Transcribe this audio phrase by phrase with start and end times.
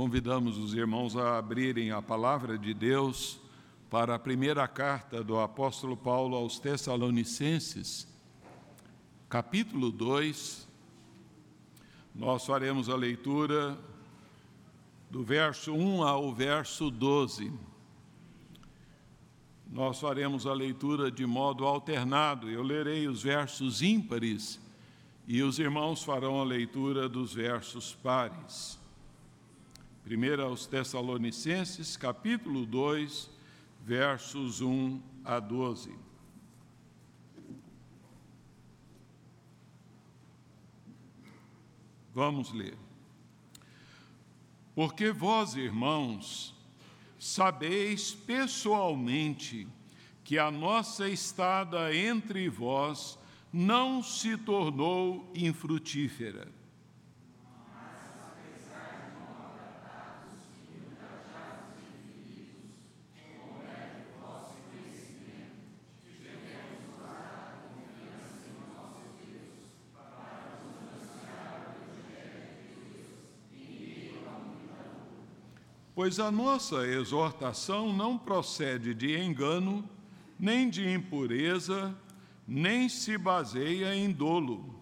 [0.00, 3.38] Convidamos os irmãos a abrirem a palavra de Deus
[3.90, 8.08] para a primeira carta do apóstolo Paulo aos Tessalonicenses,
[9.28, 10.66] capítulo 2.
[12.14, 13.78] Nós faremos a leitura
[15.10, 17.52] do verso 1 ao verso 12.
[19.70, 22.48] Nós faremos a leitura de modo alternado.
[22.48, 24.58] Eu lerei os versos ímpares
[25.28, 28.79] e os irmãos farão a leitura dos versos pares.
[30.04, 33.30] Primeiro aos Tessalonicenses, capítulo 2,
[33.84, 35.94] versos 1 a 12.
[42.12, 42.76] Vamos ler.
[44.74, 46.54] Porque vós, irmãos,
[47.18, 49.68] sabeis pessoalmente
[50.24, 53.18] que a nossa estada entre vós
[53.52, 56.59] não se tornou infrutífera.
[76.00, 79.86] Pois a nossa exortação não procede de engano,
[80.38, 81.94] nem de impureza,
[82.48, 84.79] nem se baseia em dolo.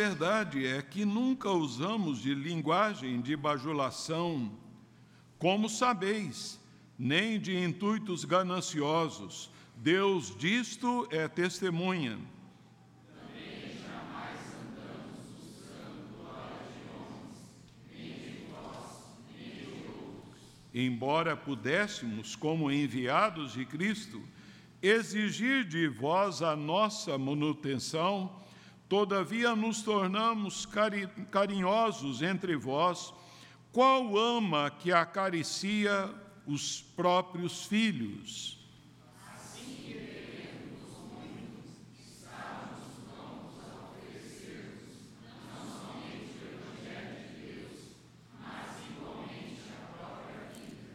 [0.00, 4.50] Verdade é que nunca usamos de linguagem de bajulação,
[5.38, 6.58] como sabeis
[6.98, 9.50] nem de intuitos gananciosos.
[9.76, 12.18] Deus disto é testemunha.
[20.72, 24.22] Embora pudéssemos, como enviados de Cristo,
[24.80, 28.40] exigir de vós a nossa manutenção,
[28.90, 30.66] todavia nos tornamos
[31.30, 33.14] carinhosos entre vós,
[33.72, 36.12] qual ama que acaricia
[36.44, 38.58] os próprios filhos.
[39.32, 47.78] Assim que devemos muito, estamos prontos a oferecer-vos não somente o Evangelho de Deus,
[48.42, 50.90] mas igualmente a própria vida.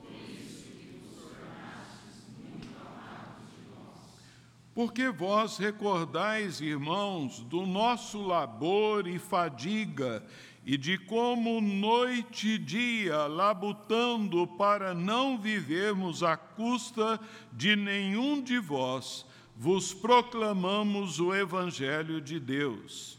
[0.00, 4.24] Por isso que nos tornastes muito amados de nós.
[4.76, 10.22] Porque vós recordais, irmãos, do nosso labor e fadiga,
[10.66, 17.18] e de como noite e dia, labutando para não vivermos à custa
[17.50, 19.24] de nenhum de vós,
[19.56, 23.18] vos proclamamos o Evangelho de Deus.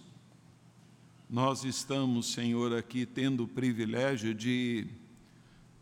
[1.31, 4.85] nós estamos, Senhor, aqui tendo o privilégio de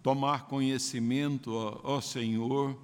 [0.03, 2.77] tomar conhecimento, ó, ó Senhor,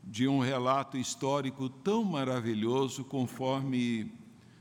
[0.00, 4.08] de um relato histórico tão maravilhoso conforme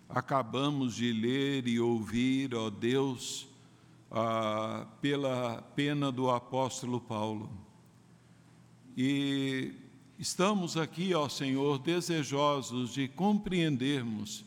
[0.10, 3.48] acabamos de ler e ouvir, ó Deus,
[4.10, 7.48] ah, pela pena do apóstolo Paulo.
[8.98, 9.72] E
[10.18, 14.44] estamos aqui, ó Senhor, desejosos de compreendermos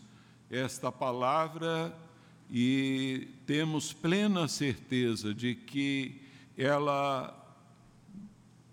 [0.51, 1.97] esta palavra
[2.51, 6.23] e temos plena certeza de que
[6.57, 7.35] ela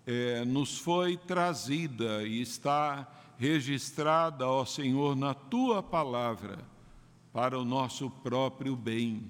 [0.06, 6.60] é, nos foi trazida e está registrada, ó Senhor, na tua palavra,
[7.32, 9.24] para o nosso próprio bem.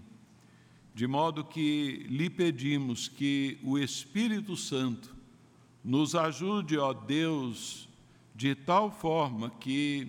[0.94, 5.16] De modo que lhe pedimos que o Espírito Santo
[5.84, 7.88] nos ajude, ó Deus,
[8.36, 10.08] de tal forma que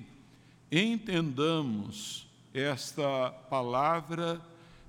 [0.70, 4.40] entendamos esta palavra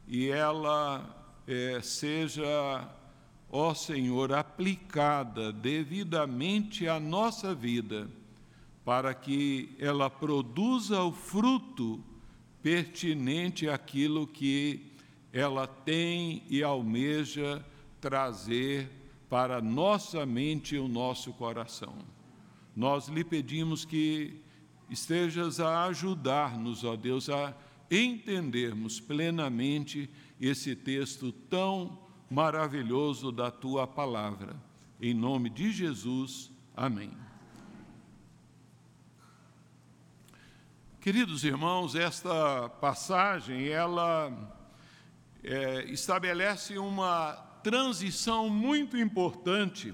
[0.07, 1.03] e ela
[1.47, 2.87] é, seja,
[3.51, 8.07] ó Senhor, aplicada devidamente à nossa vida,
[8.85, 12.03] para que ela produza o fruto
[12.61, 14.93] pertinente àquilo que
[15.33, 17.65] ela tem e almeja
[17.99, 18.91] trazer
[19.27, 21.95] para nossa mente e o nosso coração.
[22.75, 24.44] Nós lhe pedimos que
[24.89, 27.53] estejas a ajudar-nos, ó Deus, a
[27.89, 30.09] entendermos plenamente
[30.39, 31.99] esse texto tão
[32.29, 34.55] maravilhoso da tua palavra.
[34.99, 37.11] Em nome de Jesus, amém.
[40.99, 44.33] Queridos irmãos, esta passagem ela
[45.43, 49.93] é, estabelece uma transição muito importante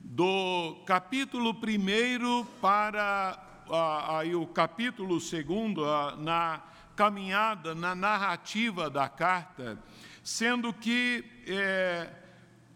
[0.00, 6.62] do capítulo 1 para aí o capítulo 2, na
[6.96, 9.78] caminhada, na narrativa da carta,
[10.22, 12.10] sendo que é,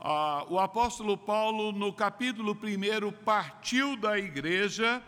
[0.00, 5.02] a, o apóstolo Paulo, no capítulo 1, partiu da igreja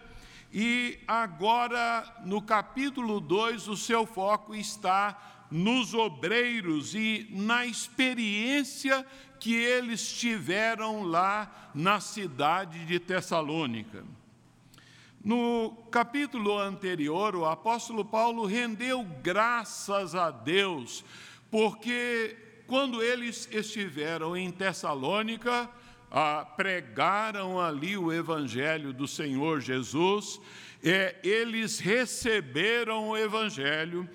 [0.53, 9.05] e agora, no capítulo 2, o seu foco está nos obreiros e na experiência
[9.39, 14.05] que eles tiveram lá na cidade de Tessalônica.
[15.29, 21.05] No capítulo anterior, o apóstolo Paulo rendeu graças a Deus,
[21.51, 22.35] porque
[22.67, 25.69] quando eles estiveram em Tessalônica,
[26.11, 30.41] ah, pregaram ali o Evangelho do Senhor Jesus,
[30.83, 34.09] é, eles receberam o Evangelho,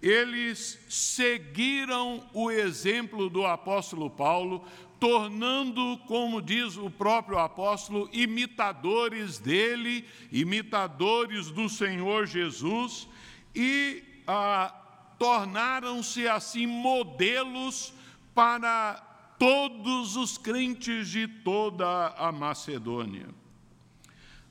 [0.00, 4.64] eles seguiram o exemplo do apóstolo Paulo,
[5.00, 13.08] tornando, como diz o próprio apóstolo, imitadores dele, imitadores do Senhor Jesus,
[13.54, 14.72] e ah,
[15.18, 17.94] tornaram-se assim modelos
[18.34, 18.94] para
[19.38, 23.28] todos os crentes de toda a Macedônia.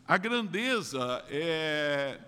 [0.07, 2.19] A grandeza é,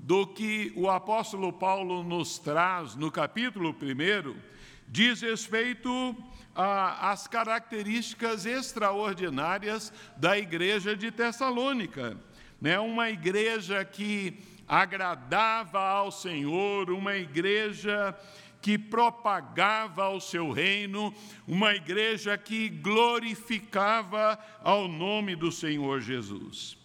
[0.00, 4.54] do que o apóstolo Paulo nos traz no capítulo 1
[4.88, 6.16] diz respeito
[6.54, 12.16] às características extraordinárias da igreja de Tessalônica.
[12.60, 12.78] Né?
[12.78, 18.16] Uma igreja que agradava ao Senhor, uma igreja
[18.62, 21.14] que propagava o seu reino,
[21.46, 26.78] uma igreja que glorificava ao nome do Senhor Jesus.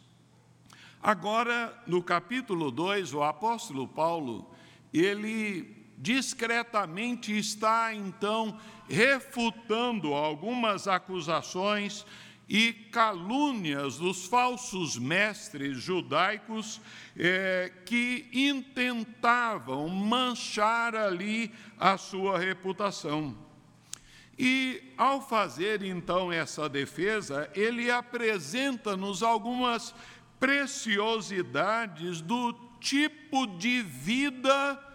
[1.02, 4.54] Agora, no capítulo 2, o apóstolo Paulo,
[4.94, 12.06] ele discretamente está então refutando algumas acusações
[12.50, 16.82] e calúnias dos falsos mestres judaicos
[17.16, 23.38] é, que intentavam manchar ali a sua reputação.
[24.38, 29.94] E, ao fazer então essa defesa, ele apresenta-nos algumas
[30.40, 34.89] preciosidades do tipo de vida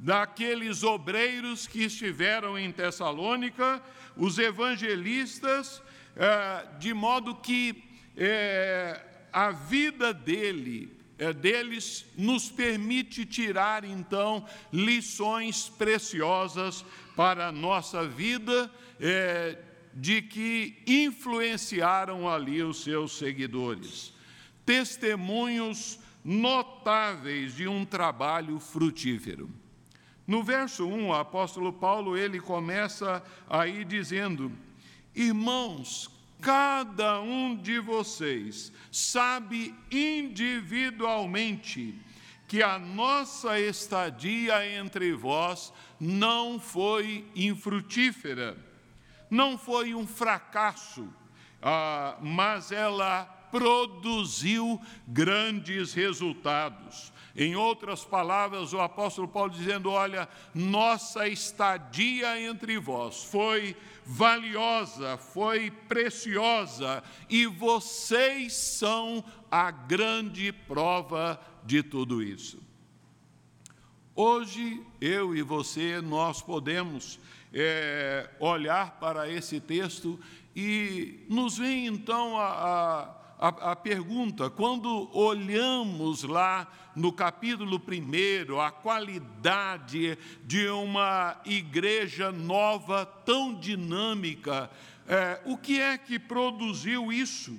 [0.00, 3.82] daqueles obreiros que estiveram em Tessalônica,
[4.16, 5.82] os evangelistas
[6.16, 7.84] é, de modo que
[8.16, 9.00] é,
[9.30, 18.70] a vida dele, é, deles, nos permite tirar então lições preciosas para a nossa vida,
[19.94, 24.12] de que influenciaram ali os seus seguidores.
[24.64, 29.50] Testemunhos notáveis de um trabalho frutífero.
[30.30, 34.52] No verso 1, o apóstolo Paulo ele começa aí dizendo:
[35.12, 36.08] Irmãos,
[36.40, 42.00] cada um de vocês sabe individualmente
[42.46, 48.56] que a nossa estadia entre vós não foi infrutífera,
[49.28, 51.08] não foi um fracasso,
[51.60, 57.12] ah, mas ela produziu grandes resultados.
[57.40, 65.70] Em outras palavras, o apóstolo Paulo dizendo: Olha, nossa estadia entre vós foi valiosa, foi
[65.70, 72.62] preciosa, e vocês são a grande prova de tudo isso.
[74.14, 77.18] Hoje, eu e você, nós podemos
[77.54, 80.20] é, olhar para esse texto
[80.54, 88.70] e nos vem então a, a, a pergunta, quando olhamos lá no capítulo 1, a
[88.70, 94.70] qualidade de uma igreja nova, tão dinâmica,
[95.06, 97.58] é, o que é que produziu isso?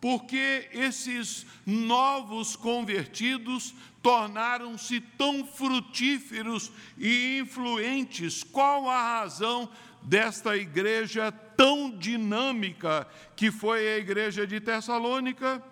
[0.00, 8.42] Porque esses novos convertidos tornaram-se tão frutíferos e influentes.
[8.42, 9.68] Qual a razão
[10.02, 15.62] desta igreja tão dinâmica que foi a igreja de Tessalônica?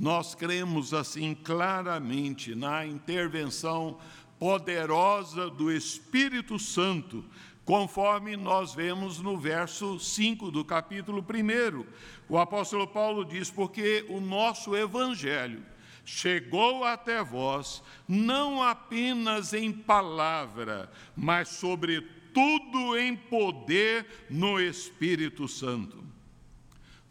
[0.00, 3.98] Nós cremos assim claramente na intervenção
[4.38, 7.22] poderosa do Espírito Santo
[7.66, 11.84] conforme nós vemos no verso 5 do capítulo 1.
[12.30, 15.62] O apóstolo Paulo diz: Porque o nosso evangelho
[16.02, 26.09] chegou até vós, não apenas em palavra, mas, sobretudo, em poder no Espírito Santo.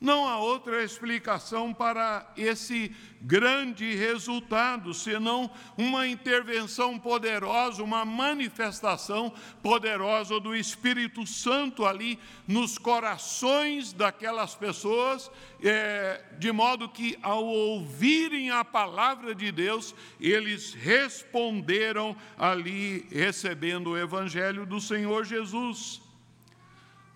[0.02, 10.40] Não há outra explicação para esse grande resultado, senão uma intervenção poderosa, uma manifestação poderosa
[10.40, 15.30] do Espírito Santo ali nos corações daquelas pessoas,
[15.62, 23.98] é, de modo que, ao ouvirem a palavra de Deus, eles responderam ali, recebendo o
[23.98, 26.09] Evangelho do Senhor Jesus.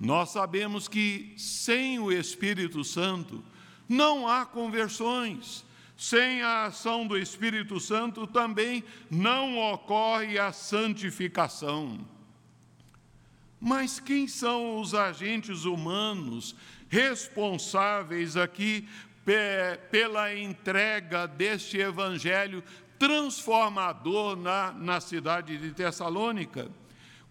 [0.03, 3.41] Nós sabemos que sem o Espírito Santo
[3.87, 5.63] não há conversões.
[5.95, 12.05] Sem a ação do Espírito Santo também não ocorre a santificação.
[13.61, 16.53] Mas quem são os agentes humanos
[16.89, 18.85] responsáveis aqui
[19.89, 22.61] pela entrega deste evangelho
[22.99, 26.82] transformador na, na cidade de Tessalônica?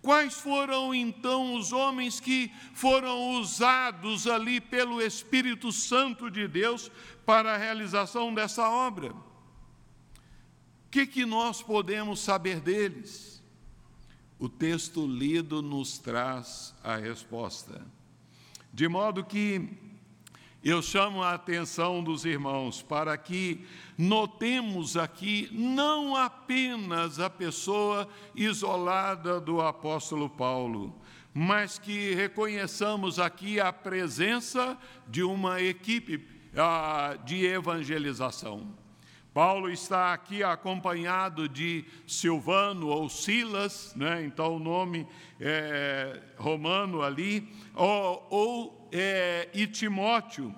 [0.02, 6.90] Quais foram então os homens que foram usados ali pelo Espírito Santo de Deus
[7.25, 9.12] para a realização dessa obra?
[9.12, 13.40] O que, que nós podemos saber deles?
[14.40, 17.87] O texto lido nos traz a resposta.
[18.75, 19.91] De modo que
[20.64, 23.66] eu chamo a atenção dos irmãos para que
[23.99, 30.95] notemos aqui não apenas a pessoa isolada do apóstolo Paulo,
[31.35, 34.78] mas que reconheçamos aqui a presença
[35.09, 36.25] de uma equipe
[36.57, 38.81] ah, de evangelização.
[39.35, 44.23] Paulo está aqui acompanhado de Silvano ou Silas, né?
[44.25, 45.09] então o nome
[45.40, 50.54] é, romano ali, ou, ou é, e Timóteo.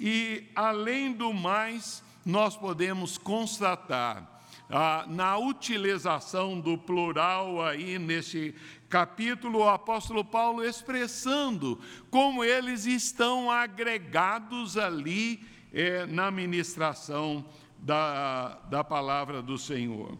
[0.00, 8.54] E, além do mais, nós podemos constatar ah, na utilização do plural aí nesse
[8.88, 11.78] capítulo, o apóstolo Paulo expressando
[12.10, 17.44] como eles estão agregados ali eh, na ministração
[17.78, 20.16] da, da palavra do Senhor.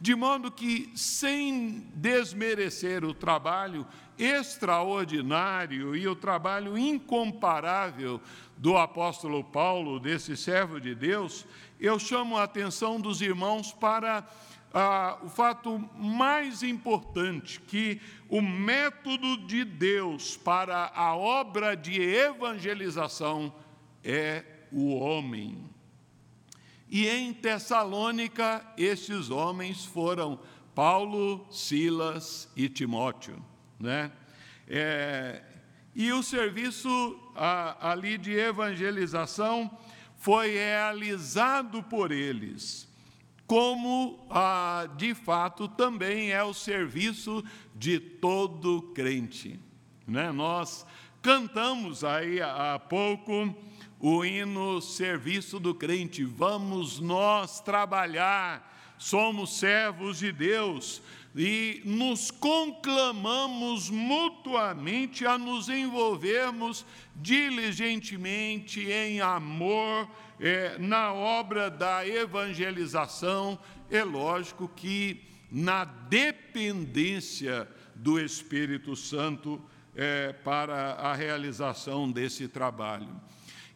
[0.00, 3.84] De modo que, sem desmerecer o trabalho
[4.18, 8.20] extraordinário e o trabalho incomparável
[8.56, 11.46] do apóstolo Paulo, desse servo de Deus,
[11.78, 14.26] eu chamo a atenção dos irmãos para
[14.74, 23.52] ah, o fato mais importante, que o método de Deus para a obra de evangelização
[24.04, 25.64] é o homem.
[26.90, 30.38] E em Tessalônica, estes homens foram
[30.74, 33.42] Paulo, Silas e Timóteo.
[33.78, 34.10] Né?
[34.66, 35.42] É,
[35.94, 39.70] e o serviço a, ali de evangelização
[40.16, 42.88] foi realizado por eles,
[43.46, 47.42] como a, de fato também é o serviço
[47.74, 49.58] de todo crente.
[50.06, 50.30] Né?
[50.32, 50.84] Nós
[51.22, 53.54] cantamos aí há pouco
[54.00, 56.24] o hino Serviço do Crente.
[56.24, 61.02] Vamos nós trabalhar, somos servos de Deus
[61.34, 70.08] e nos conclamamos mutuamente a nos envolvermos diligentemente em amor
[70.40, 73.58] é, na obra da evangelização.
[73.90, 79.60] É lógico que na dependência do Espírito Santo
[79.94, 83.08] é, para a realização desse trabalho.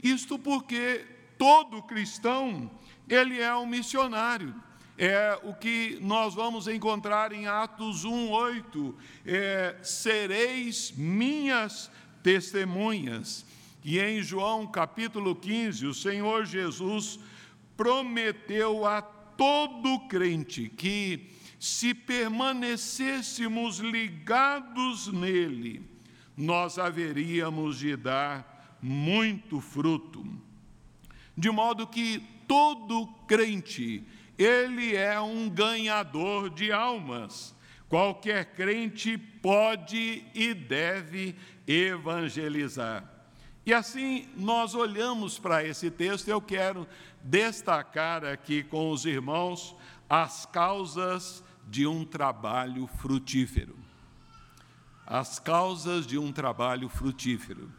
[0.02, 1.04] Isto porque
[1.36, 2.70] todo cristão,
[3.08, 4.54] ele é um missionário.
[4.96, 8.94] É o que nós vamos encontrar em Atos 1:8,
[9.24, 11.90] é, sereis minhas
[12.22, 13.44] testemunhas.
[13.84, 17.18] E em João capítulo 15, o Senhor Jesus
[17.76, 25.82] prometeu a todo crente que se permanecêssemos ligados nele,
[26.36, 30.26] nós haveríamos de dar muito fruto.
[31.36, 34.04] De modo que todo crente,
[34.38, 37.54] ele é um ganhador de almas.
[37.88, 41.36] Qualquer crente pode e deve
[41.66, 43.04] evangelizar.
[43.64, 46.86] E assim nós olhamos para esse texto, eu quero
[47.22, 49.76] destacar aqui com os irmãos
[50.08, 53.76] as causas de um trabalho frutífero.
[55.06, 57.70] As causas de um trabalho frutífero.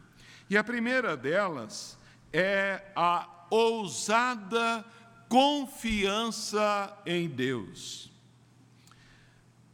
[0.50, 1.98] E a primeira delas
[2.32, 4.86] é a ousada
[5.34, 8.12] confiança em Deus.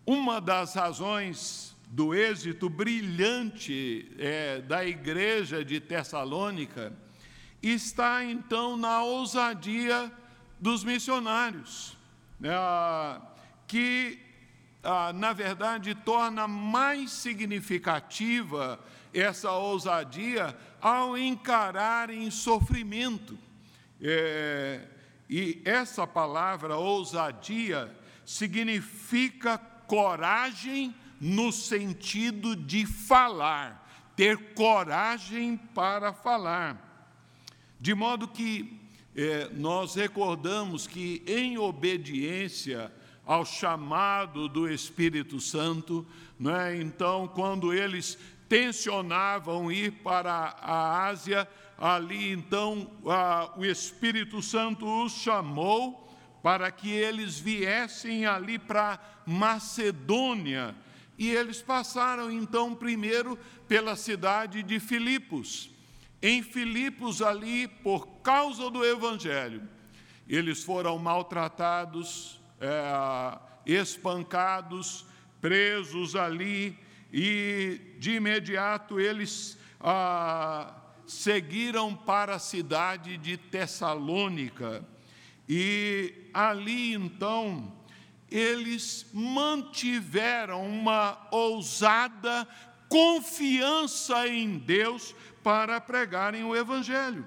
[0.06, 6.94] Uma das razões do êxito brilhante é, da igreja de Tessalônica
[7.62, 10.10] está então na ousadia
[10.58, 11.98] dos missionários,
[12.40, 12.52] né,
[13.68, 14.18] que,
[14.82, 18.80] ah, na verdade, torna mais significativa
[19.14, 23.38] essa ousadia ao encararem sofrimento.
[24.02, 24.99] É,
[25.30, 27.96] e essa palavra ousadia
[28.26, 36.86] significa coragem no sentido de falar, ter coragem para falar.
[37.80, 38.80] De modo que
[39.16, 42.92] é, nós recordamos que, em obediência
[43.26, 46.08] ao chamado do Espírito Santo,
[46.40, 48.18] né, então, quando eles
[48.50, 52.92] tensionavam ir para a Ásia, ali então
[53.56, 56.10] o Espírito Santo os chamou
[56.42, 60.76] para que eles viessem ali para Macedônia.
[61.18, 63.38] E eles passaram então primeiro
[63.68, 65.70] pela cidade de Filipos.
[66.22, 69.62] Em Filipos, ali, por causa do Evangelho,
[70.28, 75.06] eles foram maltratados, é, espancados,
[75.40, 76.78] presos ali,
[77.12, 80.74] e de imediato eles ah,
[81.06, 84.86] seguiram para a cidade de Tessalônica.
[85.48, 87.74] E ali então
[88.30, 92.48] eles mantiveram uma ousada
[92.88, 97.26] confiança em Deus para pregarem o Evangelho.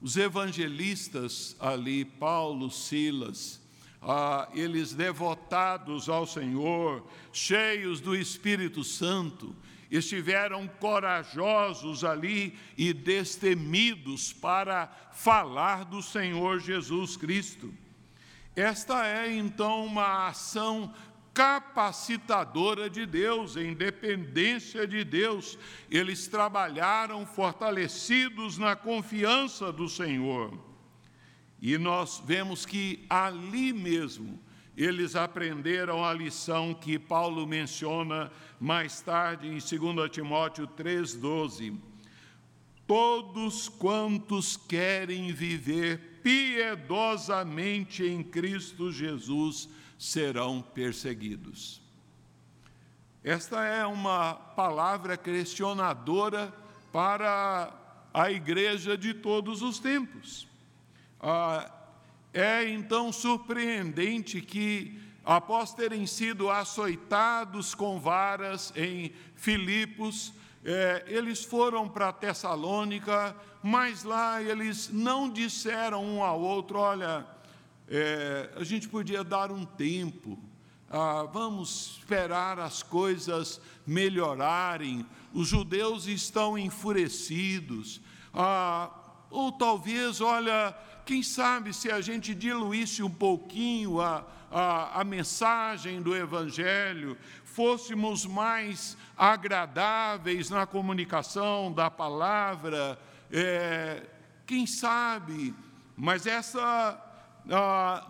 [0.00, 3.60] Os evangelistas ali, Paulo, Silas,
[4.08, 9.54] ah, eles devotados ao Senhor, cheios do Espírito Santo,
[9.90, 17.74] estiveram corajosos ali e destemidos para falar do Senhor Jesus Cristo.
[18.54, 20.94] Esta é então uma ação
[21.34, 25.58] capacitadora de Deus, em dependência de Deus.
[25.90, 30.75] Eles trabalharam fortalecidos na confiança do Senhor.
[31.66, 34.38] E nós vemos que ali mesmo
[34.76, 41.76] eles aprenderam a lição que Paulo menciona mais tarde em 2 Timóteo 3,12.
[42.86, 51.82] Todos quantos querem viver piedosamente em Cristo Jesus serão perseguidos.
[53.24, 56.54] Esta é uma palavra questionadora
[56.92, 57.74] para
[58.14, 60.45] a igreja de todos os tempos.
[61.28, 61.68] Ah,
[62.32, 70.32] é então surpreendente que, após terem sido açoitados com varas em Filipos,
[70.64, 77.26] é, eles foram para Tessalônica, mas lá eles não disseram um ao outro: olha,
[77.88, 80.38] é, a gente podia dar um tempo,
[80.88, 88.00] ah, vamos esperar as coisas melhorarem, os judeus estão enfurecidos,
[88.32, 88.90] ah,
[89.28, 90.72] ou talvez, olha,
[91.06, 98.26] quem sabe se a gente diluísse um pouquinho a, a, a mensagem do Evangelho, fôssemos
[98.26, 102.98] mais agradáveis na comunicação da palavra,
[103.30, 104.02] é,
[104.44, 105.54] quem sabe,
[105.96, 107.00] mas essa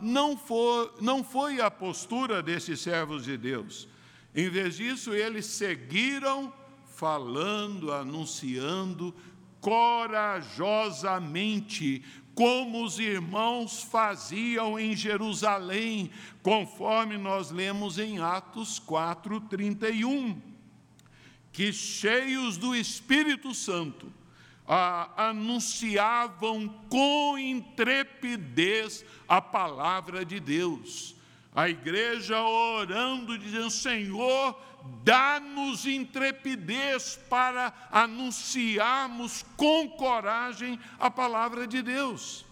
[0.01, 3.87] não, foi, não foi a postura desses servos de Deus.
[4.35, 6.51] Em vez disso, eles seguiram
[6.87, 9.15] falando, anunciando
[9.61, 12.03] corajosamente
[12.37, 16.11] como os irmãos faziam em Jerusalém,
[16.43, 20.37] conforme nós lemos em Atos 4:31,
[21.51, 24.13] que cheios do Espírito Santo
[24.69, 31.16] ah, anunciavam com intrepidez a palavra de Deus.
[31.57, 34.61] A igreja orando, dizendo: Senhor,
[35.03, 42.45] dá-nos intrepidez para anunciarmos com coragem a palavra de Deus.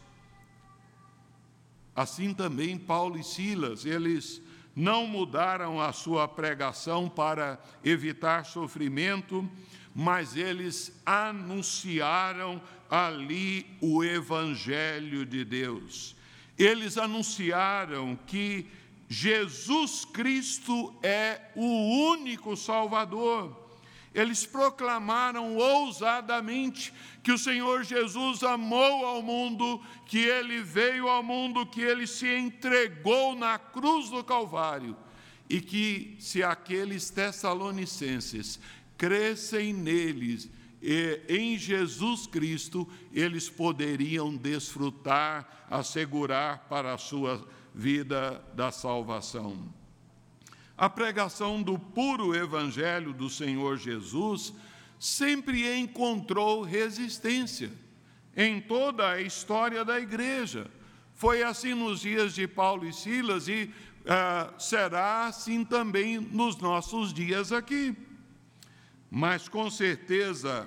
[1.94, 4.40] Assim também Paulo e Silas, eles
[4.74, 9.48] não mudaram a sua pregação para evitar sofrimento,
[9.94, 16.16] mas eles anunciaram ali o Evangelho de Deus.
[16.58, 18.66] Eles anunciaram que
[19.08, 23.64] Jesus Cristo é o único Salvador.
[24.14, 31.66] Eles proclamaram ousadamente que o Senhor Jesus amou ao mundo, que ele veio ao mundo,
[31.66, 34.96] que ele se entregou na cruz do Calvário
[35.50, 38.60] e que se aqueles tessalonicenses
[38.96, 40.48] crescem neles,
[41.28, 49.58] em Jesus Cristo, eles poderiam desfrutar, assegurar para a sua vida da salvação.
[50.76, 54.52] A pregação do puro evangelho do Senhor Jesus
[54.98, 57.70] sempre encontrou resistência
[58.36, 60.70] em toda a história da igreja.
[61.14, 63.70] Foi assim nos dias de Paulo e Silas e
[64.04, 67.96] uh, será assim também nos nossos dias aqui.
[69.10, 70.66] Mas com certeza,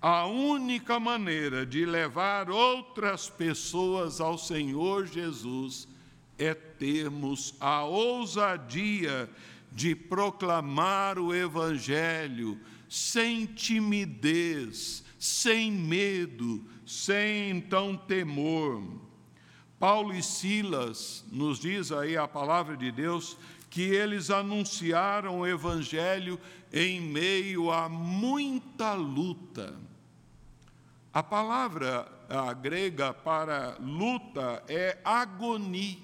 [0.00, 5.88] a única maneira de levar outras pessoas ao Senhor Jesus
[6.44, 9.28] é termos a ousadia
[9.70, 18.82] de proclamar o Evangelho sem timidez, sem medo, sem então temor.
[19.78, 23.36] Paulo e Silas, nos diz aí a palavra de Deus,
[23.70, 26.38] que eles anunciaram o Evangelho
[26.72, 29.74] em meio a muita luta.
[31.14, 32.06] A palavra
[32.60, 35.98] grega para luta é agonia,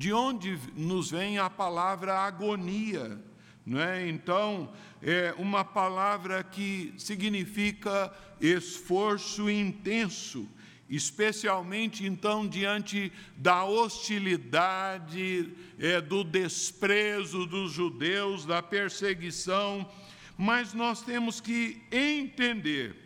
[0.00, 3.20] de onde nos vem a palavra agonia.
[3.66, 4.08] Não é?
[4.08, 8.10] Então, é uma palavra que significa
[8.40, 10.48] esforço intenso,
[10.88, 19.86] especialmente então diante da hostilidade, é, do desprezo dos judeus, da perseguição.
[20.34, 22.96] Mas nós temos que entender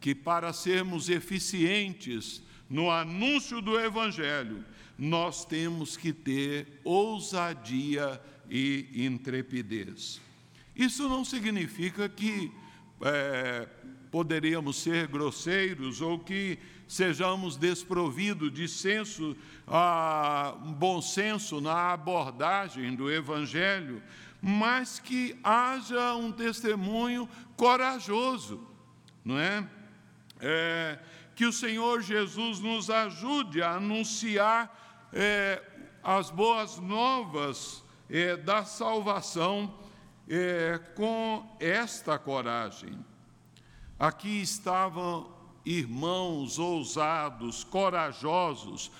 [0.00, 4.64] que para sermos eficientes no anúncio do Evangelho,
[4.98, 10.20] nós temos que ter ousadia e intrepidez.
[10.74, 12.52] Isso não significa que
[13.02, 13.68] é,
[14.10, 19.36] poderíamos ser grosseiros ou que sejamos desprovidos de senso,
[20.78, 24.02] bom senso na abordagem do Evangelho,
[24.40, 28.66] mas que haja um testemunho corajoso,
[29.24, 29.66] não é?
[30.40, 30.98] é
[31.34, 35.62] que o Senhor Jesus nos ajude a anunciar é,
[36.02, 39.74] as boas novas é, da salvação
[40.28, 42.98] é, com esta coragem.
[43.98, 48.90] Aqui estavam irmãos ousados, corajosos,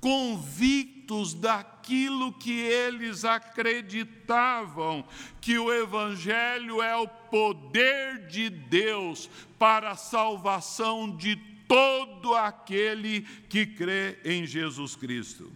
[0.00, 5.04] convictos daquilo que eles acreditavam,
[5.40, 11.36] que o Evangelho é o poder de Deus para a salvação de
[11.68, 15.52] todo aquele que crê em Jesus Cristo.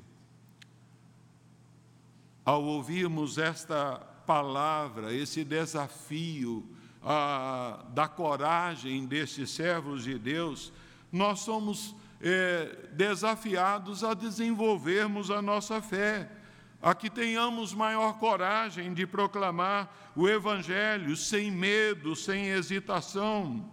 [2.44, 3.96] Ao ouvirmos esta
[4.26, 6.68] palavra, esse desafio
[7.92, 10.72] da coragem desses servos de Deus,
[11.10, 16.30] nós somos é, desafiados a desenvolvermos a nossa fé,
[16.80, 23.68] a que tenhamos maior coragem de proclamar o Evangelho sem medo, sem hesitação,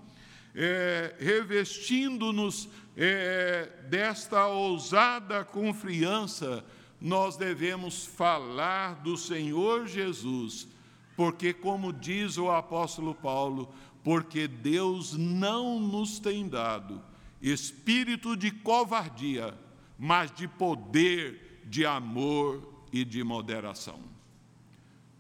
[0.55, 6.63] é, revestindo-nos é, desta ousada confiança
[6.99, 10.67] nós devemos falar do Senhor Jesus,
[11.15, 17.01] porque, como diz o apóstolo Paulo, porque Deus não nos tem dado
[17.41, 19.53] espírito de covardia,
[19.97, 23.99] mas de poder, de amor e de moderação.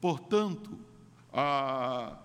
[0.01, 0.77] Portanto,
[1.31, 2.17] a,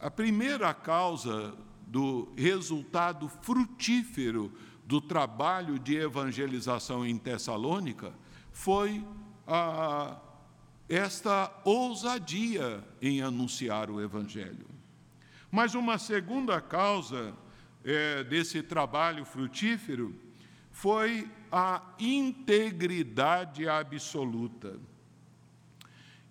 [0.00, 1.54] a primeira causa
[1.88, 4.52] do resultado frutífero
[4.84, 8.12] do trabalho de evangelização em Tessalônica
[8.52, 9.04] foi
[9.46, 10.18] ah,
[10.88, 14.66] esta ousadia em anunciar o Evangelho.
[15.50, 17.34] Mas uma segunda causa
[17.84, 20.14] é, desse trabalho frutífero
[20.70, 24.78] foi a integridade absoluta.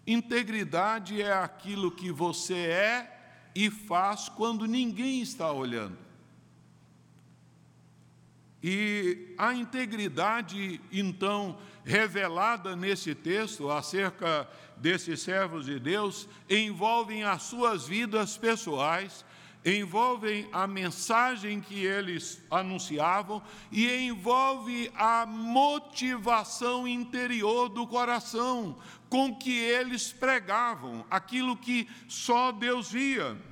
[0.06, 3.17] Integridade é aquilo que você é
[3.58, 5.98] e faz quando ninguém está olhando.
[8.62, 17.88] E a integridade, então, revelada nesse texto acerca desses servos de Deus, envolvem as suas
[17.88, 19.26] vidas pessoais,
[19.66, 23.42] envolvem a mensagem que eles anunciavam
[23.72, 28.78] e envolve a motivação interior do coração
[29.10, 33.47] com que eles pregavam, aquilo que só Deus via.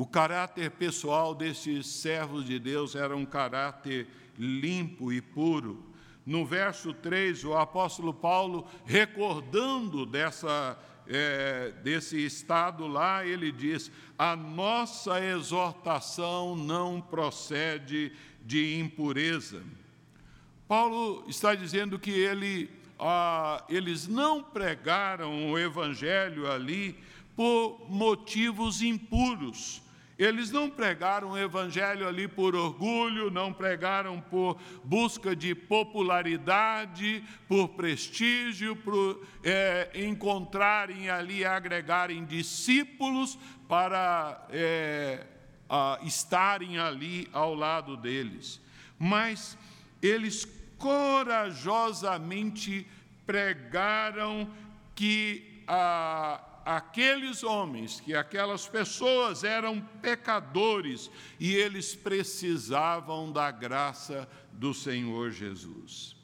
[0.00, 4.08] O caráter pessoal desses servos de Deus era um caráter
[4.38, 5.84] limpo e puro.
[6.24, 14.34] No verso 3, o apóstolo Paulo, recordando dessa, é, desse estado lá, ele diz: A
[14.34, 18.10] nossa exortação não procede
[18.42, 19.62] de impureza.
[20.66, 26.98] Paulo está dizendo que ele, ah, eles não pregaram o evangelho ali
[27.36, 29.82] por motivos impuros
[30.20, 37.70] Eles não pregaram o evangelho ali por orgulho, não pregaram por busca de popularidade, por
[37.70, 45.24] prestígio, por é, encontrarem ali, agregarem discípulos para é,
[45.66, 48.60] a, estarem ali ao lado deles.
[48.98, 49.56] Mas
[50.02, 52.86] eles corajosamente
[53.24, 54.50] pregaram
[54.94, 56.44] que a,
[56.76, 66.14] aqueles homens, que aquelas pessoas eram pecadores e eles precisavam da graça do Senhor Jesus.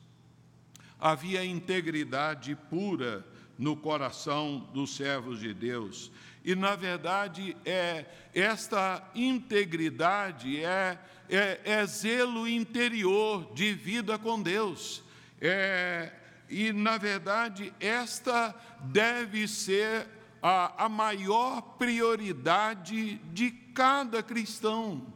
[1.00, 3.26] Havia integridade pura
[3.58, 6.12] no coração dos servos de Deus.
[6.44, 10.96] E, na verdade, é esta integridade é,
[11.28, 15.02] é, é zelo interior de vida com Deus.
[15.40, 16.12] É,
[16.48, 18.54] e, na verdade, esta
[18.84, 25.06] deve ser a, a maior prioridade de cada cristão,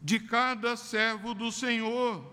[0.00, 2.24] de cada servo do Senhor.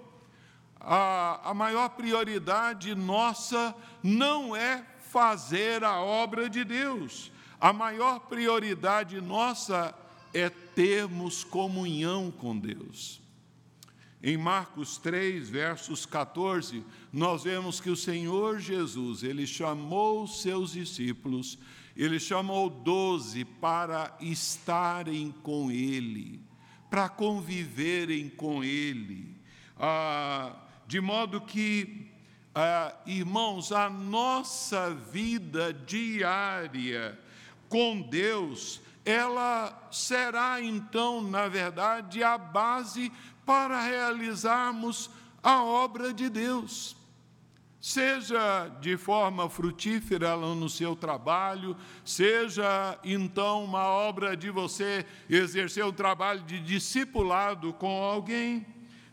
[0.80, 9.20] A, a maior prioridade nossa não é fazer a obra de Deus, a maior prioridade
[9.20, 9.94] nossa
[10.34, 13.20] é termos comunhão com Deus.
[14.22, 20.74] Em Marcos 3, versos 14, nós vemos que o Senhor Jesus, ele chamou os seus
[20.74, 21.58] discípulos
[22.00, 26.40] ele chamou doze para estarem com Ele,
[26.90, 29.36] para conviverem com Ele,
[29.78, 30.56] ah,
[30.88, 32.10] de modo que,
[32.56, 37.20] ah, irmãos, a nossa vida diária
[37.68, 43.12] com Deus, ela será então, na verdade, a base
[43.46, 45.10] para realizarmos
[45.44, 46.96] a obra de Deus
[47.82, 55.94] seja de forma frutífera no seu trabalho, seja então uma obra de você exercer o
[55.94, 58.66] trabalho de discipulado com alguém,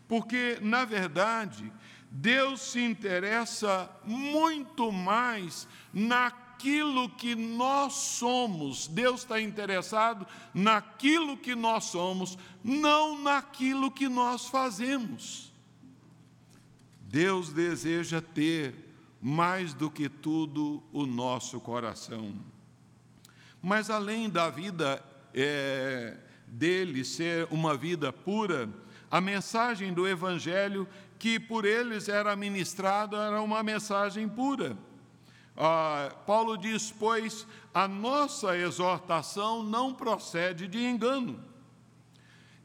[0.08, 1.72] porque, na verdade,
[2.10, 8.88] Deus se interessa muito mais naquilo que nós somos.
[8.88, 15.52] Deus está interessado naquilo que nós somos, não naquilo que nós fazemos.
[17.08, 18.74] Deus deseja ter
[19.22, 22.34] mais do que tudo o nosso coração.
[23.62, 26.16] Mas além da vida é,
[26.46, 28.68] dele ser uma vida pura,
[29.10, 30.86] a mensagem do Evangelho
[31.18, 34.76] que por eles era ministrada era uma mensagem pura.
[35.56, 41.55] Ah, Paulo diz, pois, a nossa exortação não procede de engano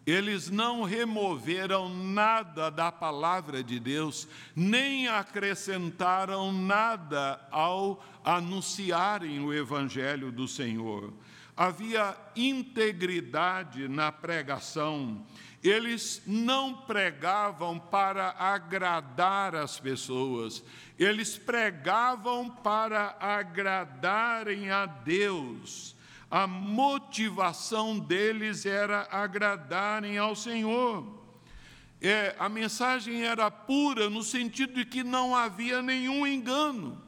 [0.05, 10.31] eles não removeram nada da palavra de Deus, nem acrescentaram nada ao anunciarem o evangelho
[10.31, 11.13] do Senhor.
[11.55, 15.23] Havia integridade na pregação.
[15.63, 20.63] Eles não pregavam para agradar as pessoas,
[20.97, 25.95] eles pregavam para agradarem a Deus
[26.31, 31.21] a motivação deles era agradarem ao Senhor.
[31.99, 36.99] É, a mensagem era pura no sentido de que não havia nenhum engano.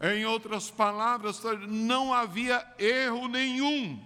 [0.00, 4.00] Em outras palavras, não havia erro nenhum.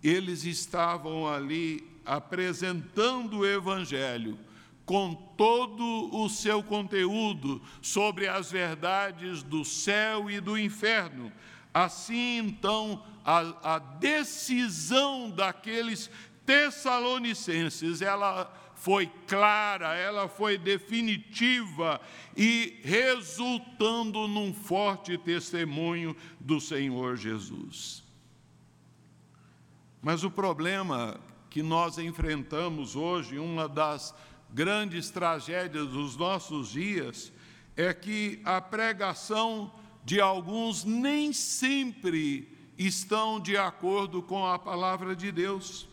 [0.00, 4.38] Eles estavam ali apresentando o Evangelho
[4.84, 11.32] com todo o seu conteúdo sobre as verdades do céu e do inferno,
[11.72, 16.10] Assim, então, a, a decisão daqueles
[16.44, 22.00] tessalonicenses, ela foi clara, ela foi definitiva
[22.36, 28.02] e resultando num forte testemunho do Senhor Jesus.
[30.02, 34.12] Mas o problema que nós enfrentamos hoje, uma das
[34.50, 37.32] grandes tragédias dos nossos dias,
[37.76, 39.72] é que a pregação
[40.04, 45.88] de alguns nem sempre estão de acordo com a palavra de Deus.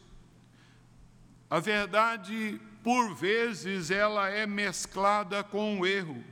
[1.49, 6.23] A verdade, por vezes, ela é mesclada com o erro.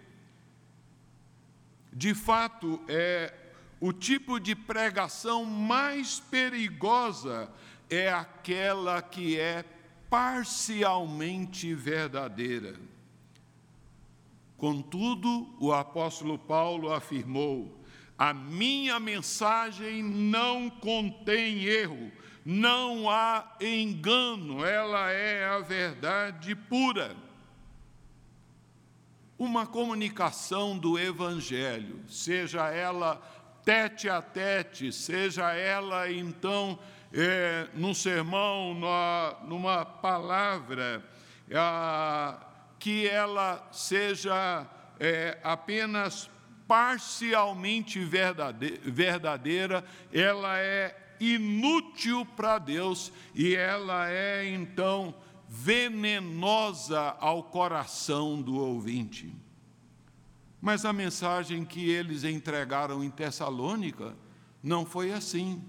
[1.92, 3.34] De fato, é
[3.80, 7.50] o tipo de pregação mais perigosa
[7.90, 9.64] é aquela que é
[10.10, 12.76] parcialmente verdadeira.
[14.58, 17.80] Contudo, o apóstolo Paulo afirmou:
[18.18, 22.12] a minha mensagem não contém erro,
[22.44, 27.16] não há engano, ela é a verdade pura.
[29.38, 33.22] Uma comunicação do Evangelho, seja ela
[33.64, 36.80] tete a tete, seja ela então
[37.14, 41.04] é, num sermão, numa, numa palavra,
[41.54, 42.47] ah,
[42.80, 44.68] que ela seja
[45.00, 46.30] é, apenas
[46.68, 48.00] parcialmente
[48.84, 55.16] verdadeira, ela é inútil para Deus e ela é então
[55.48, 59.34] venenosa ao coração do ouvinte.
[60.62, 64.16] Mas a mensagem que eles entregaram em Tessalônica
[64.62, 65.64] não foi assim.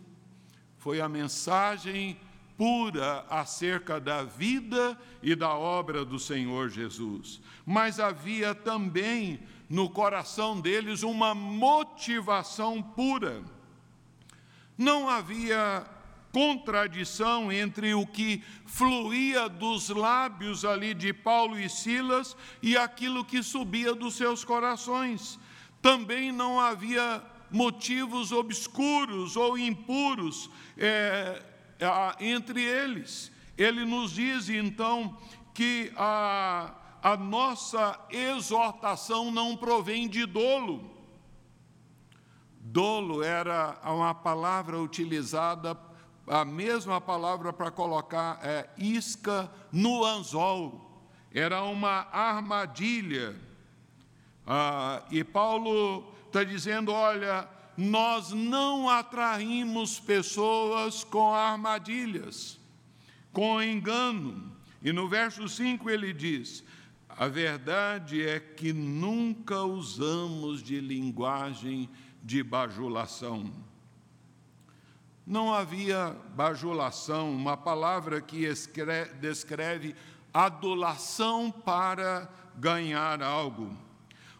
[0.78, 2.18] Foi a mensagem
[2.58, 7.40] pura acerca da vida e da obra do Senhor Jesus.
[7.64, 9.40] Mas havia também
[9.70, 13.44] no coração deles uma motivação pura.
[14.76, 15.86] Não havia
[16.32, 23.40] contradição entre o que fluía dos lábios ali de Paulo e Silas e aquilo que
[23.40, 25.38] subia dos seus corações.
[25.80, 31.42] Também não havia motivos obscuros ou impuros é,
[32.20, 33.30] entre eles.
[33.56, 35.16] Ele nos diz então
[35.52, 40.96] que a, a nossa exortação não provém de dolo.
[42.60, 45.76] Dolo era uma palavra utilizada,
[46.26, 51.02] a mesma palavra para colocar é, isca no anzol.
[51.32, 53.34] Era uma armadilha.
[54.46, 62.58] Ah, e Paulo está dizendo: olha, nós não atraímos pessoas com armadilhas,
[63.32, 64.50] com engano.
[64.82, 66.64] E no verso 5 ele diz:
[67.08, 71.88] a verdade é que nunca usamos de linguagem
[72.20, 73.52] de bajulação.
[75.24, 79.94] Não havia bajulação, uma palavra que escreve, descreve
[80.34, 83.76] adulação para ganhar algo.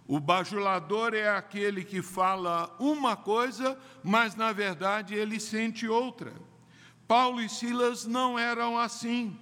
[0.09, 6.33] O bajulador é aquele que fala uma coisa, mas na verdade ele sente outra.
[7.07, 9.39] Paulo e Silas não eram assim.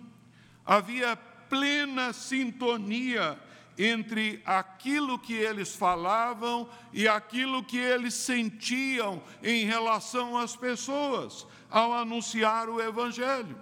[0.64, 3.38] Havia plena sintonia
[3.78, 11.92] entre aquilo que eles falavam e aquilo que eles sentiam em relação às pessoas ao
[11.92, 13.56] anunciar o Evangelho.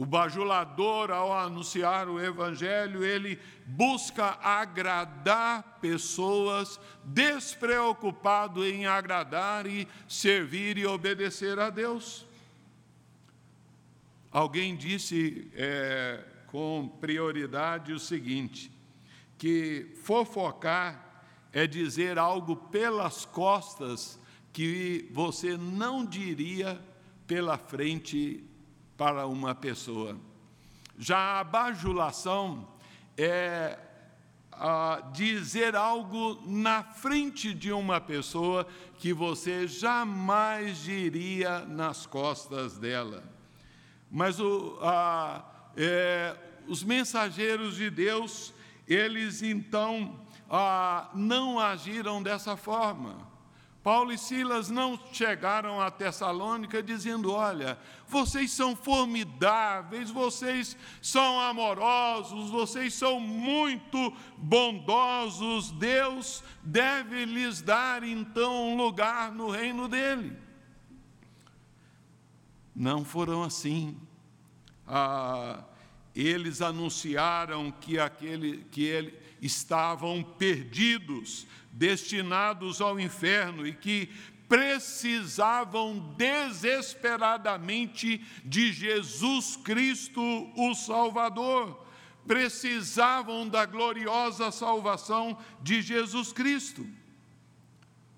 [0.00, 10.78] O bajulador, ao anunciar o Evangelho, ele busca agradar pessoas, despreocupado em agradar e servir
[10.78, 12.26] e obedecer a Deus.
[14.32, 18.72] Alguém disse é, com prioridade o seguinte:
[19.36, 24.18] que fofocar é dizer algo pelas costas
[24.50, 26.80] que você não diria
[27.26, 28.48] pela frente
[29.00, 30.14] para uma pessoa.
[30.98, 32.68] Já a bajulação
[33.16, 33.78] é
[35.10, 38.66] dizer algo na frente de uma pessoa
[38.98, 43.24] que você jamais diria nas costas dela.
[44.10, 45.46] Mas o, a,
[45.78, 46.36] é,
[46.68, 48.52] os mensageiros de Deus,
[48.86, 50.20] eles então
[51.14, 53.29] não agiram dessa forma.
[53.82, 62.50] Paulo e Silas não chegaram a Tessalônica dizendo: Olha, vocês são formidáveis, vocês são amorosos,
[62.50, 70.36] vocês são muito bondosos, Deus deve lhes dar então um lugar no reino dele.
[72.76, 73.98] Não foram assim.
[74.86, 75.64] Ah,
[76.14, 84.08] eles anunciaram que, aquele, que ele, estavam perdidos, destinados ao inferno e que
[84.48, 90.20] precisavam desesperadamente de Jesus Cristo,
[90.56, 91.86] o Salvador.
[92.26, 96.84] Precisavam da gloriosa salvação de Jesus Cristo.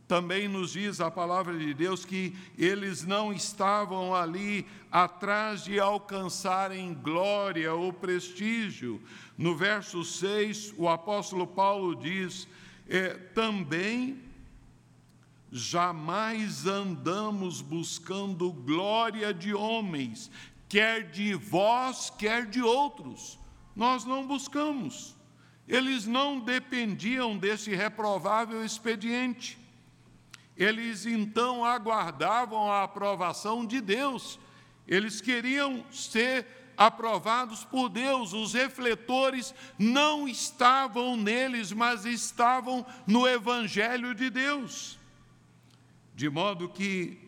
[0.08, 6.92] Também nos diz a palavra de Deus que eles não estavam ali atrás de alcançarem
[6.92, 9.00] glória ou prestígio.
[9.38, 12.46] No verso 6, o apóstolo Paulo diz:
[12.88, 14.20] é, também
[15.50, 20.30] jamais andamos buscando glória de homens,
[20.68, 23.38] quer de vós, quer de outros.
[23.76, 25.14] Nós não buscamos.
[25.68, 29.58] Eles não dependiam desse reprovável expediente.
[30.56, 34.38] Eles então aguardavam a aprovação de Deus.
[34.86, 36.46] Eles queriam ser
[36.76, 38.32] aprovados por Deus.
[38.32, 44.98] Os refletores não estavam neles, mas estavam no Evangelho de Deus.
[46.14, 47.18] De modo que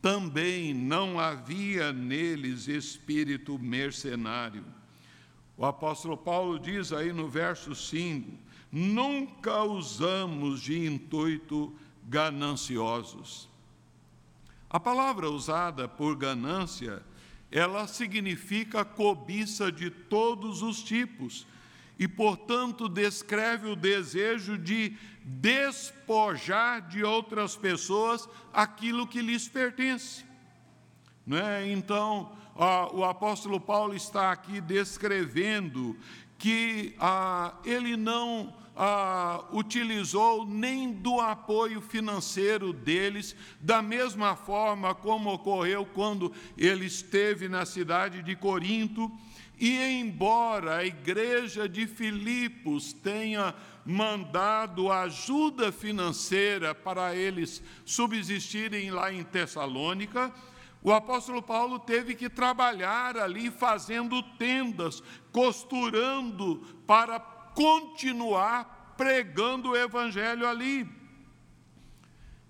[0.00, 4.64] também não havia neles espírito mercenário.
[5.56, 8.30] O apóstolo Paulo diz aí no verso 5:
[8.70, 11.72] nunca usamos de intuito
[12.06, 13.48] gananciosos.
[14.68, 17.00] A palavra usada por ganância,
[17.54, 21.46] ela significa cobiça de todos os tipos
[21.96, 30.24] e, portanto, descreve o desejo de despojar de outras pessoas aquilo que lhes pertence.
[31.24, 31.70] Não é?
[31.70, 32.36] Então,
[32.92, 35.96] o apóstolo Paulo está aqui descrevendo
[36.36, 45.32] que ah, ele não ah, utilizou nem do apoio financeiro deles, da mesma forma como
[45.32, 49.10] ocorreu quando ele esteve na cidade de Corinto.
[49.58, 53.54] E embora a igreja de Filipos tenha
[53.86, 60.32] mandado ajuda financeira para eles subsistirem lá em Tessalônica,
[60.82, 65.02] o apóstolo Paulo teve que trabalhar ali fazendo tendas,
[65.32, 66.56] costurando
[66.86, 67.18] para
[67.54, 70.88] continuar pregando o evangelho ali.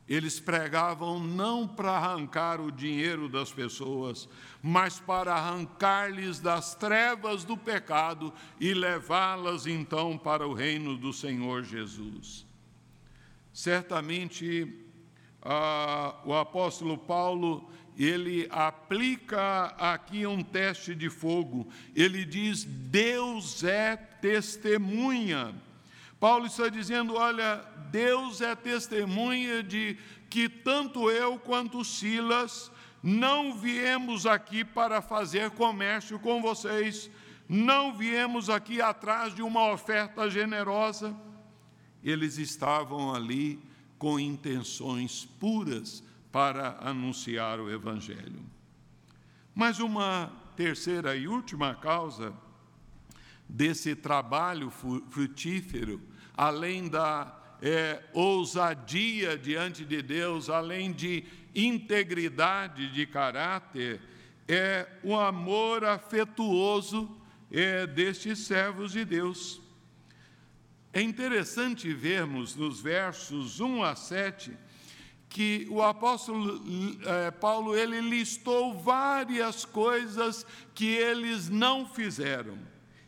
[0.07, 4.29] Eles pregavam não para arrancar o dinheiro das pessoas,
[4.63, 11.63] mas para arrancar-lhes das trevas do pecado e levá-las então para o reino do Senhor
[11.63, 12.47] Jesus.
[13.51, 14.87] Certamente,
[15.41, 21.69] ah, o apóstolo Paulo ele aplica aqui um teste de fogo.
[21.95, 25.55] Ele diz: Deus é testemunha.
[26.19, 29.97] Paulo está dizendo: olha, Deus é testemunha de
[30.29, 32.71] que tanto eu quanto Silas
[33.03, 37.11] não viemos aqui para fazer comércio com vocês,
[37.49, 41.15] não viemos aqui atrás de uma oferta generosa.
[42.03, 43.61] Eles estavam ali
[43.99, 46.03] com intenções puras
[46.35, 48.45] para anunciar o Evangelho.
[49.55, 52.35] Mas uma terceira e última causa
[53.49, 56.03] desse trabalho frutífero,
[56.37, 61.23] além da é, ousadia diante de Deus, além de
[61.55, 64.01] integridade de caráter,
[64.49, 67.17] é o amor afetuoso
[67.49, 69.63] é, destes servos de Deus.
[70.93, 74.64] É interessante vermos nos versos 1 a 7
[75.35, 76.63] que o apóstolo
[77.05, 82.57] eh, Paulo ele listou várias coisas que eles não fizeram.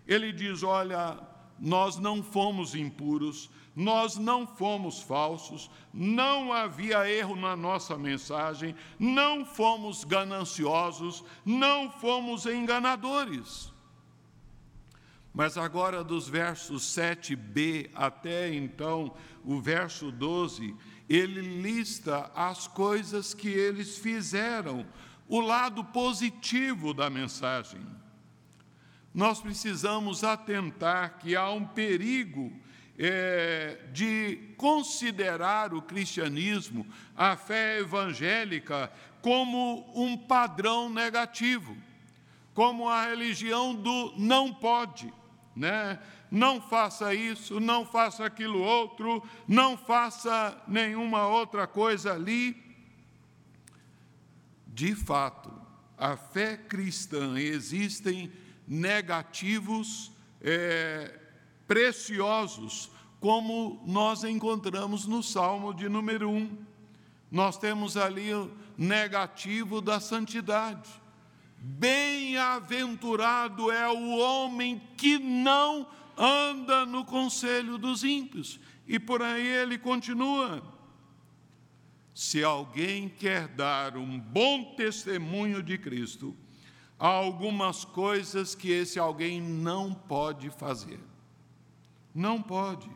[0.08, 1.20] Ele diz: olha,
[1.56, 9.44] nós não fomos impuros, nós não fomos falsos, não havia erro na nossa mensagem, não
[9.44, 13.70] fomos gananciosos, não fomos enganadores.
[15.32, 19.14] Mas agora, dos versos 7b até então
[19.44, 20.74] o verso 12,
[21.08, 24.86] ele lista as coisas que eles fizeram,
[25.28, 27.80] o lado positivo da mensagem.
[29.14, 32.52] Nós precisamos atentar que há um perigo
[32.98, 36.86] é, de considerar o cristianismo,
[37.16, 38.90] a fé evangélica,
[39.20, 41.76] como um padrão negativo,
[42.54, 45.12] como a religião do não pode,
[45.54, 45.98] né?
[46.30, 52.56] Não faça isso, não faça aquilo outro, não faça nenhuma outra coisa ali.
[54.66, 55.52] De fato,
[55.96, 58.32] a fé cristã existem
[58.66, 60.10] negativos
[60.42, 61.18] é,
[61.66, 66.58] preciosos, como nós encontramos no Salmo de número 1.
[67.30, 70.90] Nós temos ali o negativo da santidade.
[71.58, 78.58] Bem-aventurado é o homem que não anda no conselho dos ímpios.
[78.86, 80.62] E por aí ele continua.
[82.14, 86.34] Se alguém quer dar um bom testemunho de Cristo,
[86.98, 91.00] há algumas coisas que esse alguém não pode fazer.
[92.14, 92.88] Não pode.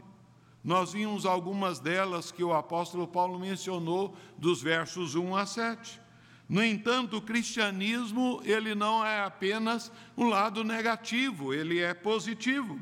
[0.63, 6.01] Nós vimos algumas delas que o apóstolo Paulo mencionou dos versos 1 a 7.
[6.49, 12.81] No entanto, o cristianismo, ele não é apenas um lado negativo, ele é positivo.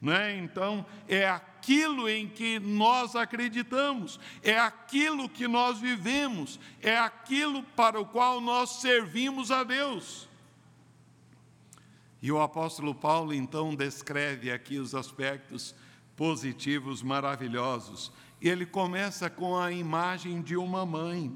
[0.00, 0.38] Né?
[0.38, 8.00] Então, é aquilo em que nós acreditamos, é aquilo que nós vivemos, é aquilo para
[8.00, 10.28] o qual nós servimos a Deus.
[12.22, 15.74] E o apóstolo Paulo então descreve aqui os aspectos
[16.16, 18.12] positivos maravilhosos.
[18.40, 21.34] E ele começa com a imagem de uma mãe,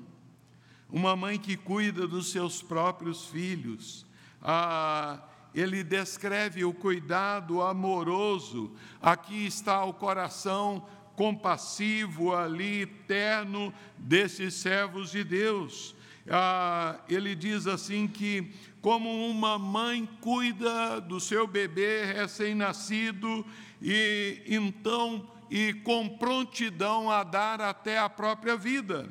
[0.90, 4.06] uma mãe que cuida dos seus próprios filhos.
[4.42, 5.22] Ah,
[5.54, 8.72] ele descreve o cuidado amoroso.
[9.00, 10.84] Aqui está o coração
[11.14, 15.94] compassivo ali, terno desses servos de Deus.
[16.28, 18.50] Ah, ele diz assim que,
[18.80, 23.46] como uma mãe cuida do seu bebê recém-nascido,
[23.80, 29.08] e então, e com prontidão a dar até a própria vida.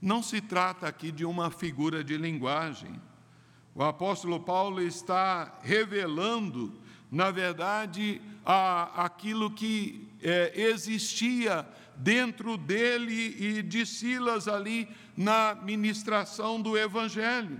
[0.00, 3.00] Não se trata aqui de uma figura de linguagem.
[3.74, 11.66] O apóstolo Paulo está revelando, na verdade, a, aquilo que é, existia
[11.96, 17.58] dentro dele e de Silas ali na ministração do Evangelho.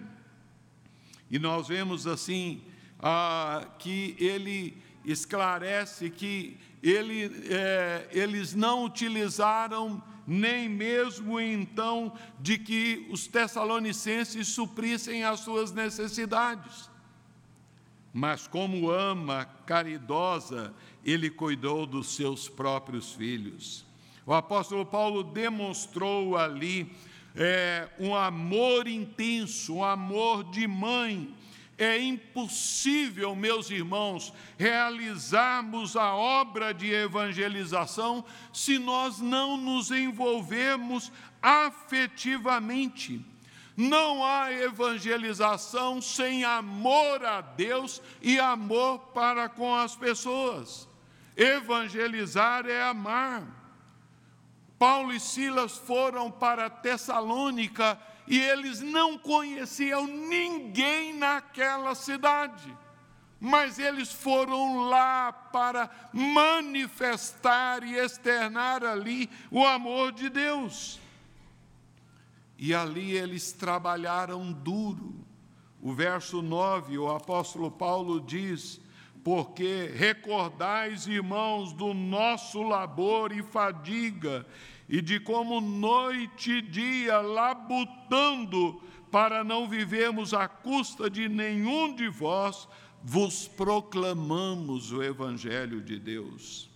[1.29, 2.62] E nós vemos assim
[3.01, 13.07] ah, que ele esclarece que ele, é, eles não utilizaram nem mesmo então de que
[13.11, 16.91] os tessalonicenses suprissem as suas necessidades.
[18.12, 20.72] Mas, como ama caridosa,
[21.05, 23.85] ele cuidou dos seus próprios filhos.
[24.25, 26.91] O apóstolo Paulo demonstrou ali
[27.35, 31.35] é, um amor intenso, um amor de mãe.
[31.77, 41.11] É impossível, meus irmãos, realizarmos a obra de evangelização se nós não nos envolvermos
[41.43, 43.25] afetivamente.
[43.77, 50.89] Não há evangelização sem amor a Deus e amor para com as pessoas.
[51.37, 53.43] Evangelizar é amar.
[54.79, 62.75] Paulo e Silas foram para Tessalônica e eles não conheciam ninguém naquela cidade,
[63.39, 70.99] mas eles foram lá para manifestar e externar ali o amor de Deus.
[72.57, 75.14] E ali eles trabalharam duro.
[75.83, 78.81] O verso 9, o apóstolo Paulo diz:
[79.25, 84.47] porque recordais, irmãos, do nosso labor e fadiga,
[84.89, 88.80] e de como noite e dia labutando
[89.11, 92.68] para não vivermos à custa de nenhum de vós,
[93.03, 96.68] vos proclamamos o Evangelho de Deus.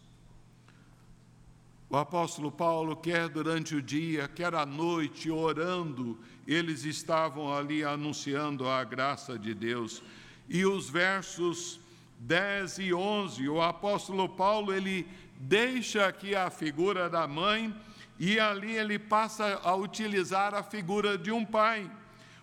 [1.90, 8.68] O apóstolo Paulo, quer durante o dia, quer à noite, orando, eles estavam ali anunciando
[8.68, 10.02] a graça de Deus.
[10.48, 11.80] E os versos
[12.20, 15.08] 10 e 11, o apóstolo Paulo ele
[15.40, 17.74] deixa aqui a figura da mãe
[18.18, 21.90] e ali ele passa a utilizar a figura de um pai,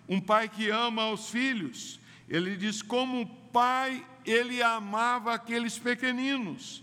[0.08, 2.00] um pai que ama os filhos.
[2.28, 6.82] Ele diz como pai ele amava aqueles pequeninos.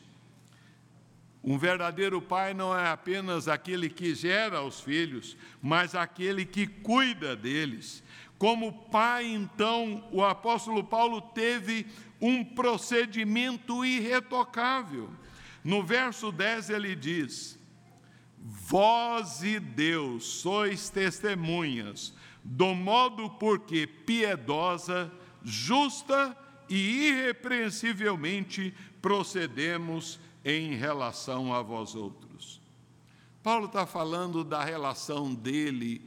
[1.44, 7.36] Um verdadeiro pai não é apenas aquele que gera os filhos, mas aquele que cuida
[7.36, 8.02] deles.
[8.38, 11.86] Como pai, então, o apóstolo Paulo teve
[12.22, 15.10] um procedimento irretocável.
[15.64, 17.60] No verso 10 ele diz:
[18.46, 22.14] Vós e Deus sois testemunhas,
[22.44, 25.10] do modo porque piedosa,
[25.42, 26.36] justa
[26.70, 32.60] e irrepreensivelmente procedemos em relação a vós outros.
[33.42, 36.02] Paulo está falando da relação dele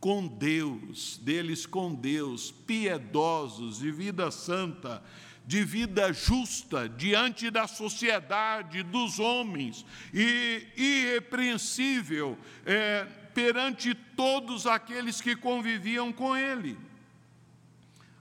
[0.00, 5.02] com Deus, deles com Deus, piedosos, de vida santa,
[5.46, 15.34] de vida justa diante da sociedade, dos homens, e irrepreensível é, perante todos aqueles que
[15.34, 16.78] conviviam com ele.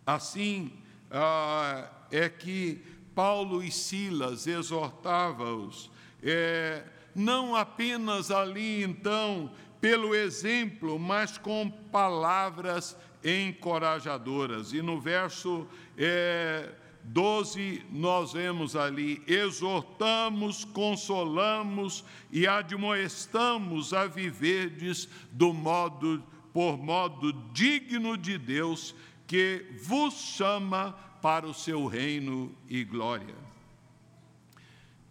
[0.06, 0.72] Assim
[1.12, 2.82] ah, é que
[3.14, 5.92] Paulo e Silas exortavam-os,
[6.24, 14.74] é, não apenas ali então pelo exemplo, mas com palavras encorajadoras.
[14.74, 15.68] E no verso
[15.98, 16.70] é,
[17.04, 26.24] 12, nós vemos ali: exortamos, consolamos e admoestamos a viverdes do modo,
[26.54, 28.96] por modo digno de Deus,
[29.28, 33.36] que vos chama para o seu reino e glória.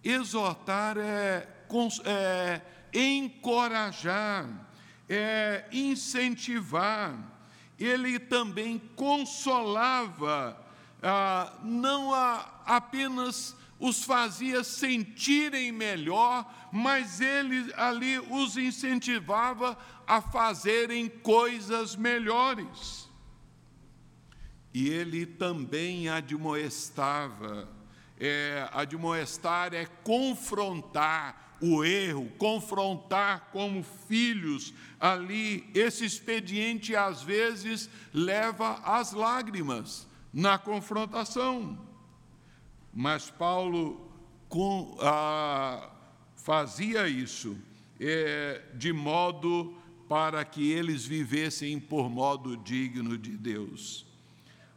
[0.02, 1.46] Exortar é,
[2.04, 2.62] é
[2.92, 4.48] encorajar,
[5.08, 7.14] é incentivar.
[7.78, 10.69] Ele também consolava
[11.02, 19.76] ah, não a, apenas os fazia sentirem melhor, mas ele ali os incentivava
[20.06, 23.08] a fazerem coisas melhores.
[24.72, 27.68] E ele também admoestava.
[28.22, 35.70] É, admoestar é confrontar o erro, confrontar como filhos ali.
[35.74, 41.78] Esse expediente às vezes leva às lágrimas na confrontação.
[42.92, 44.10] Mas Paulo
[44.48, 45.90] com, ah,
[46.36, 47.56] fazia isso
[48.00, 49.74] é, de modo
[50.08, 54.04] para que eles vivessem por modo digno de Deus.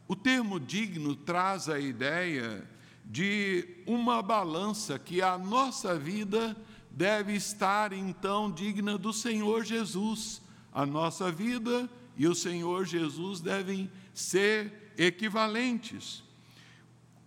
[0.06, 2.68] O termo digno traz a ideia
[3.04, 6.56] de uma balança que a nossa vida
[6.90, 10.40] deve estar então digna do Senhor Jesus,
[10.72, 16.22] a nossa vida e o Senhor Jesus devem ser equivalentes.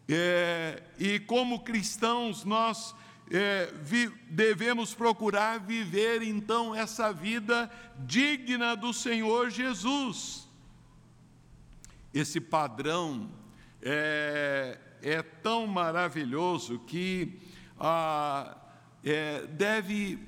[0.09, 2.95] É, e como cristãos, nós
[3.29, 10.47] é, vi, devemos procurar viver então essa vida digna do Senhor Jesus.
[12.13, 13.29] Esse padrão
[13.81, 17.39] é, é tão maravilhoso que
[17.79, 18.55] ah,
[19.03, 20.19] é, deve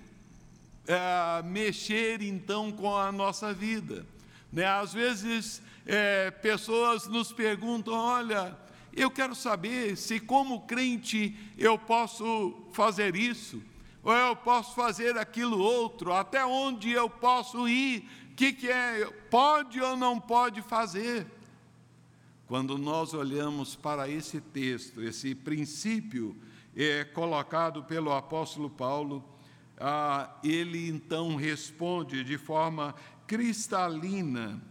[0.87, 4.05] é, mexer então com a nossa vida.
[4.51, 4.65] Né?
[4.65, 8.55] Às vezes, é, pessoas nos perguntam: olha,
[8.93, 13.61] eu quero saber se, como crente, eu posso fazer isso,
[14.03, 19.03] ou eu posso fazer aquilo outro, até onde eu posso ir, o que, que é,
[19.31, 21.25] pode ou não pode fazer.
[22.45, 26.35] Quando nós olhamos para esse texto, esse princípio
[26.75, 29.27] é, colocado pelo apóstolo Paulo,
[29.79, 32.93] ah, ele então responde de forma
[33.25, 34.61] cristalina,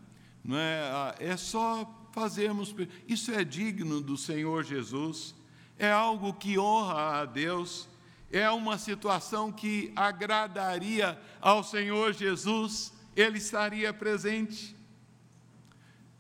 [0.44, 0.80] não é?
[0.92, 2.74] Ah, é só fazermos,
[3.06, 5.34] isso é digno do Senhor Jesus,
[5.78, 7.88] é algo que honra a Deus,
[8.30, 14.76] é uma situação que agradaria ao Senhor Jesus, ele estaria presente.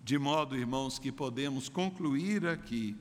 [0.02, 2.96] De modo, irmãos, que podemos concluir aqui,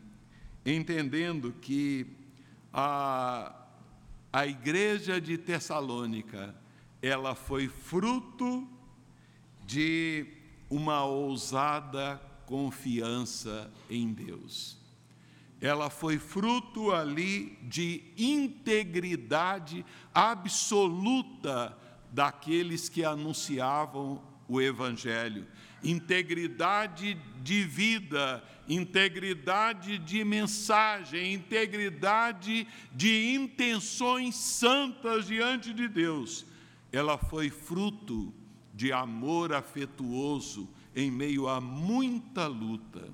[0.65, 2.05] entendendo que
[2.73, 3.57] a
[4.31, 6.53] a igreja de Tessalônica,
[7.01, 8.67] ela foi fruto
[9.65, 10.27] de
[10.69, 14.77] uma ousada confiança em Deus.
[15.59, 21.75] Ela foi fruto ali de integridade absoluta
[22.11, 25.47] daqueles que anunciavam o Evangelho
[25.83, 36.45] integridade de vida, integridade de mensagem, integridade de intenções santas diante de Deus.
[36.91, 38.33] Ela foi fruto
[38.77, 43.09] de amor afetuoso em meio a muita luta.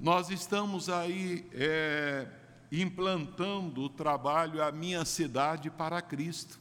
[0.00, 2.26] Nós estamos aí é,
[2.72, 6.58] implantando o trabalho A Minha Cidade para Cristo.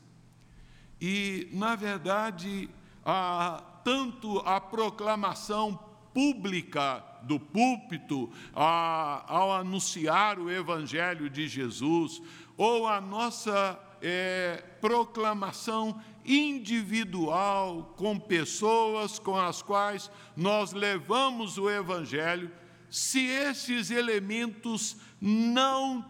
[0.99, 2.69] E, na verdade,
[3.05, 5.79] a, tanto a proclamação
[6.13, 12.21] pública do púlpito, a, ao anunciar o Evangelho de Jesus,
[12.57, 22.51] ou a nossa é, proclamação individual com pessoas com as quais nós levamos o Evangelho,
[22.87, 26.05] se esses elementos não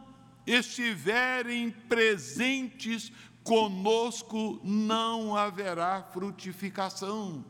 [0.45, 3.11] estiverem presentes
[3.43, 7.45] conosco, não haverá frutificação.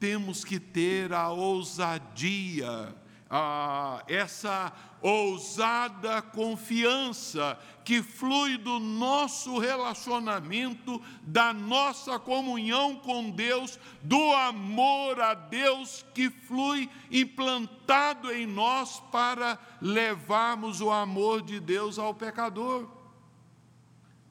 [0.00, 2.94] Temos que ter a ousadia,
[3.34, 4.70] a, essa
[5.00, 15.32] ousada confiança que flui do nosso relacionamento, da nossa comunhão com Deus, do amor a
[15.32, 22.86] Deus que flui implantado em nós para levarmos o amor de Deus ao pecador.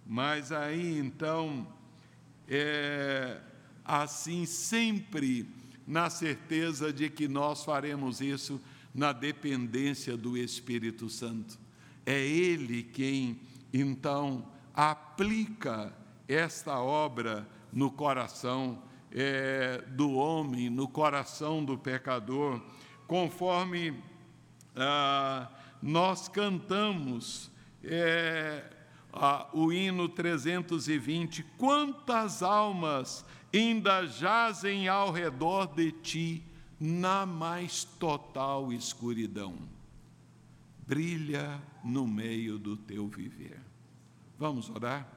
[0.06, 1.68] Mas aí então,
[2.48, 3.42] é,
[3.84, 5.50] assim sempre
[5.88, 8.62] na certeza de que nós faremos isso
[8.94, 11.58] na dependência do Espírito Santo.
[12.06, 13.40] É Ele quem,
[13.74, 15.94] então, aplica
[16.28, 18.82] esta obra no coração
[19.12, 22.62] é, do homem, no coração do pecador,
[23.08, 23.94] conforme
[24.76, 25.50] ah,
[25.82, 27.52] nós cantamos
[27.84, 28.64] é,
[29.12, 36.44] ah, o hino 320: quantas almas ainda jazem ao redor de ti
[36.84, 39.54] na mais total escuridão.
[40.88, 43.62] Brilha no meio do teu viver.
[44.40, 45.08] Vamos orar?